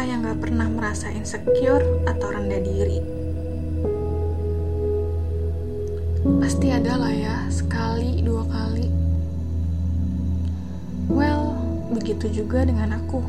[0.00, 2.98] Yang gak pernah merasa insecure atau rendah diri?
[6.40, 8.88] Pasti ada lah ya, sekali, dua kali.
[11.06, 11.52] Well,
[11.92, 13.20] begitu juga dengan aku.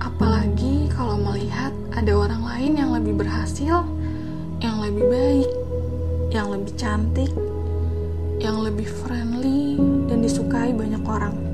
[0.00, 3.84] Apalagi kalau melihat ada orang lain yang lebih berhasil,
[4.64, 5.50] yang lebih baik,
[6.32, 7.32] yang lebih cantik,
[8.40, 9.76] yang lebih friendly,
[10.08, 11.51] dan disukai banyak orang.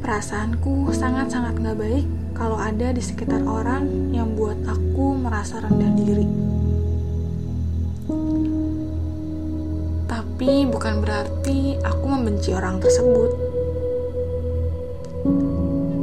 [0.00, 3.84] Perasaanku sangat-sangat gak baik kalau ada di sekitar orang
[4.16, 6.24] yang buat aku merasa rendah diri.
[10.08, 13.30] Tapi bukan berarti aku membenci orang tersebut.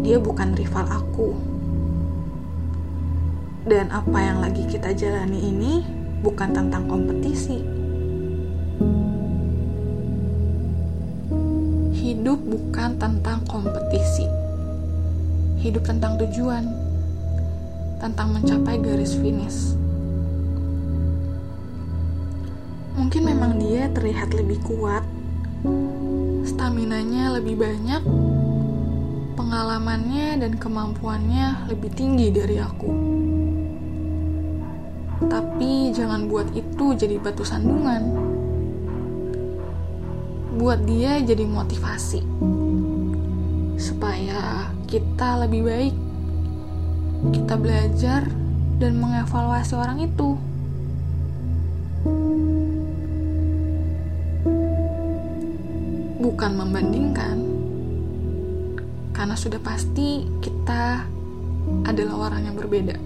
[0.06, 1.34] Dia bukan rival aku.
[3.66, 5.82] Dan apa yang lagi kita jalani ini
[6.22, 7.66] bukan tentang kompetisi.
[12.08, 14.24] Hidup bukan tentang kompetisi.
[15.60, 16.64] Hidup tentang tujuan,
[18.00, 19.76] tentang mencapai garis finish.
[22.96, 25.04] Mungkin memang dia terlihat lebih kuat,
[26.48, 28.00] staminanya lebih banyak,
[29.36, 32.92] pengalamannya dan kemampuannya lebih tinggi dari aku.
[35.28, 38.37] Tapi jangan buat itu jadi batu sandungan.
[40.58, 42.26] Buat dia jadi motivasi.
[43.78, 45.96] Supaya kita lebih baik.
[47.30, 48.26] Kita belajar
[48.82, 50.34] dan mengevaluasi orang itu.
[56.18, 57.38] Bukan membandingkan,
[59.14, 61.06] karena sudah pasti kita
[61.86, 62.98] adalah orang yang berbeda.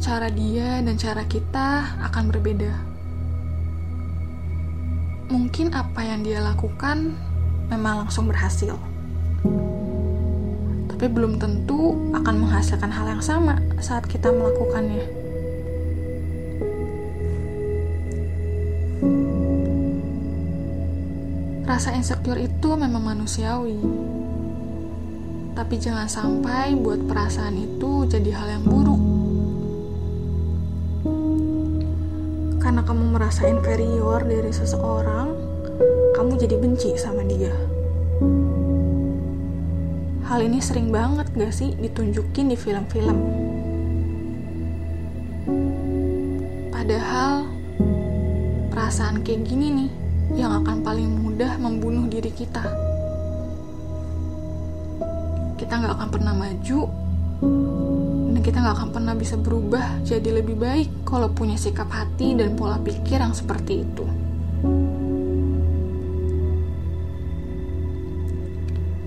[0.00, 2.72] Cara dia dan cara kita akan berbeda.
[5.26, 7.18] Mungkin apa yang dia lakukan
[7.66, 8.78] memang langsung berhasil,
[10.86, 15.04] tapi belum tentu akan menghasilkan hal yang sama saat kita melakukannya.
[21.66, 23.76] Rasa insecure itu memang manusiawi.
[25.52, 29.05] Tapi jangan sampai buat perasaan itu jadi hal yang buruk.
[32.76, 35.32] Karena kamu merasa inferior dari seseorang,
[36.12, 37.56] kamu jadi benci sama dia.
[40.28, 43.16] Hal ini sering banget gak sih ditunjukin di film-film?
[46.68, 47.48] Padahal
[48.68, 49.90] perasaan kayak gini nih
[50.44, 52.60] yang akan paling mudah membunuh diri kita.
[55.56, 56.80] Kita nggak akan pernah maju,
[58.46, 62.78] kita nggak akan pernah bisa berubah jadi lebih baik kalau punya sikap hati dan pola
[62.78, 64.06] pikir yang seperti itu.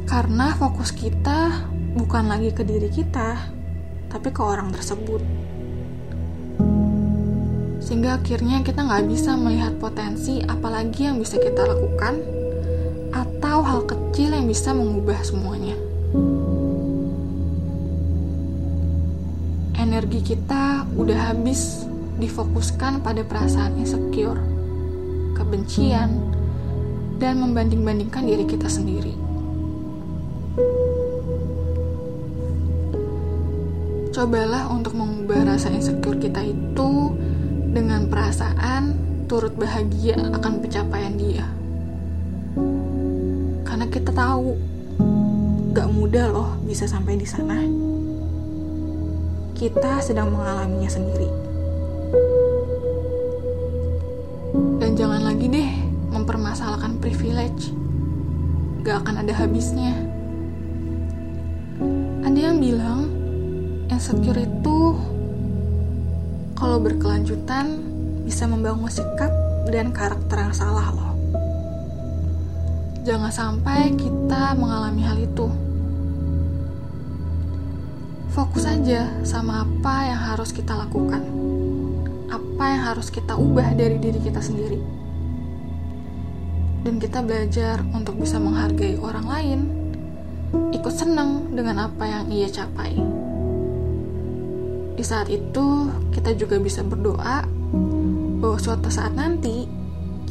[0.03, 3.47] Karena fokus kita bukan lagi ke diri kita,
[4.11, 5.23] tapi ke orang tersebut
[7.79, 12.21] sehingga akhirnya kita nggak bisa melihat potensi apalagi yang bisa kita lakukan
[13.09, 15.73] atau hal kecil yang bisa mengubah semuanya.
[19.89, 21.81] Energi kita udah habis
[22.21, 24.37] difokuskan pada perasaan insecure,
[25.33, 26.13] kebencian,
[27.17, 29.17] dan membanding-bandingkan diri kita sendiri.
[34.13, 37.17] Cobalah untuk mengubah rasa insecure kita itu
[37.73, 38.93] dengan perasaan
[39.25, 41.49] turut bahagia akan pencapaian dia.
[43.65, 44.53] Karena kita tahu
[45.73, 47.57] gak mudah loh bisa sampai di sana.
[49.59, 51.27] Kita sedang mengalaminya sendiri.
[54.79, 55.69] Dan jangan lagi deh
[56.15, 57.75] mempermasalahkan privilege.
[58.87, 59.99] Gak akan ada habisnya.
[62.23, 63.11] Ada yang bilang
[63.91, 64.95] insecure itu
[66.55, 67.83] kalau berkelanjutan
[68.23, 69.35] bisa membangun sikap
[69.67, 71.19] dan karakter yang salah loh.
[73.03, 75.68] Jangan sampai kita mengalami hal itu.
[78.39, 81.19] Fokus aja sama apa yang harus kita lakukan.
[82.31, 84.79] Apa yang harus kita ubah dari diri kita sendiri.
[86.87, 89.59] Dan kita belajar untuk bisa menghargai orang lain,
[90.71, 92.95] ikut senang dengan apa yang ia capai.
[94.95, 97.43] Di saat itu, kita juga bisa berdoa
[98.39, 99.67] bahwa suatu saat nanti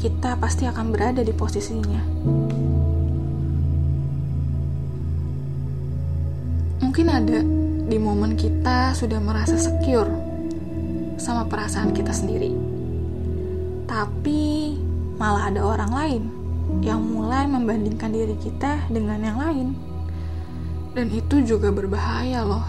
[0.01, 2.01] kita pasti akan berada di posisinya.
[6.81, 10.13] Mungkin ada di momen kita sudah merasa secure
[11.17, 12.53] sama perasaan kita sendiri.
[13.89, 14.77] Tapi
[15.17, 16.23] malah ada orang lain
[16.85, 19.67] yang mulai membandingkan diri kita dengan yang lain.
[20.93, 22.65] Dan itu juga berbahaya loh.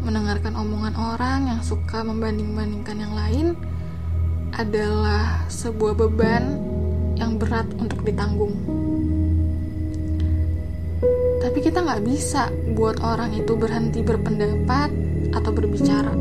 [0.00, 3.46] Mendengarkan omongan orang yang suka membanding-bandingkan yang lain
[4.56, 6.56] adalah sebuah beban
[7.20, 8.83] yang berat untuk ditanggung.
[11.64, 14.92] Kita nggak bisa buat orang itu berhenti berpendapat
[15.32, 16.12] atau berbicara.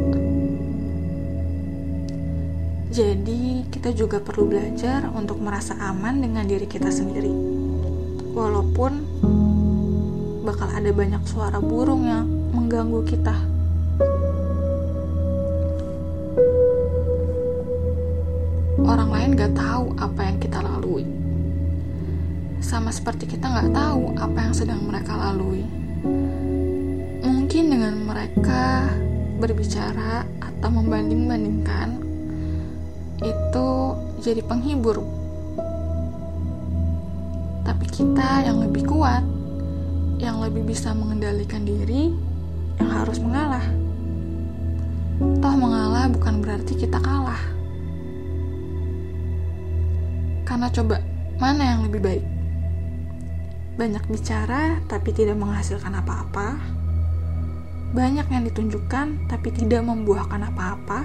[2.87, 7.27] Jadi, kita juga perlu belajar untuk merasa aman dengan diri kita sendiri.
[8.31, 8.91] Walaupun
[10.47, 12.23] bakal ada banyak suara burung yang
[12.55, 13.35] mengganggu kita.
[18.79, 21.22] Orang lain gak tahu apa yang kita lalui.
[22.63, 25.67] Sama seperti kita gak tahu apa yang sedang mereka lalui.
[27.19, 28.87] Mungkin dengan mereka
[29.37, 31.99] berbicara atau membanding-bandingkan,
[33.19, 33.69] itu
[34.23, 35.03] jadi penghibur.
[37.67, 39.27] Tapi kita yang lebih kuat,
[40.23, 42.15] yang lebih bisa mengendalikan diri,
[42.79, 43.67] yang harus mengalah.
[45.19, 47.43] Toh mengalah bukan berarti kita kalah.
[50.47, 51.03] Karena coba,
[51.43, 52.23] mana yang lebih baik?
[53.73, 56.61] Banyak bicara tapi tidak menghasilkan apa-apa.
[57.93, 61.01] Banyak yang ditunjukkan tapi tidak membuahkan apa-apa.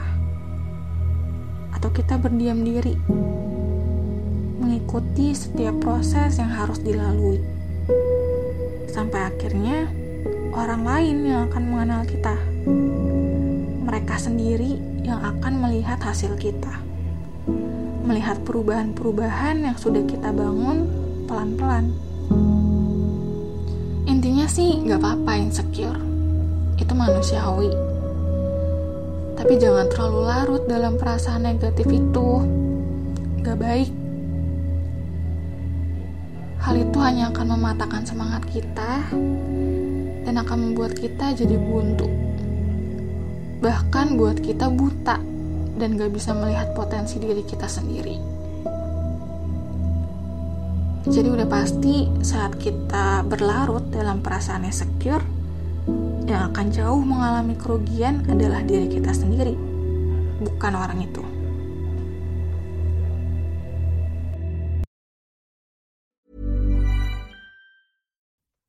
[1.73, 2.97] Atau kita berdiam diri,
[4.61, 7.41] mengikuti setiap proses yang harus dilalui.
[8.89, 9.89] Sampai akhirnya
[10.53, 12.37] orang lain yang akan mengenal kita.
[13.89, 16.89] Mereka sendiri yang akan melihat hasil kita
[18.09, 20.89] melihat perubahan-perubahan yang sudah kita bangun
[21.29, 22.08] pelan-pelan.
[24.29, 25.97] Intinya sih nggak apa-apa insecure,
[26.77, 27.73] itu manusiawi.
[29.41, 32.45] Tapi jangan terlalu larut dalam perasaan negatif itu,
[33.41, 33.89] nggak baik.
[36.61, 39.09] Hal itu hanya akan mematahkan semangat kita
[40.29, 42.13] dan akan membuat kita jadi buntu.
[43.65, 45.17] Bahkan buat kita buta
[45.81, 48.38] dan gak bisa melihat potensi diri kita sendiri.
[51.09, 55.25] Jadi udah pasti saat kita berlarut dalam perasaan insecure,
[56.29, 59.57] yang akan jauh mengalami kerugian adalah diri kita sendiri,
[60.45, 61.25] bukan orang itu.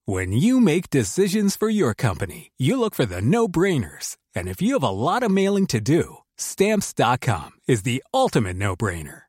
[0.10, 4.18] When you make decisions for your company, you look for the no-brainers.
[4.34, 8.76] And if you have a lot of mailing to do, Stamps.com is the ultimate no
[8.76, 9.29] brainer.